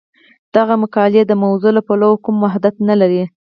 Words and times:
دغه 0.55 0.73
مقالې 0.83 1.21
د 1.27 1.31
موضوع 1.43 1.71
له 1.77 1.81
پلوه 1.87 2.17
کوم 2.23 2.35
وحدت 2.45 2.75
نه 2.89 2.95
لري. 3.01 3.23